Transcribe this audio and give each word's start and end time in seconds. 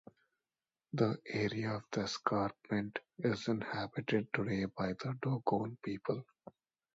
The 0.93 1.21
area 1.27 1.75
of 1.75 1.83
the 1.91 2.05
escarpment 2.05 2.97
is 3.19 3.47
inhabited 3.47 4.29
today 4.33 4.65
by 4.65 4.93
the 4.93 5.15
Dogon 5.21 5.77
people. 5.83 6.25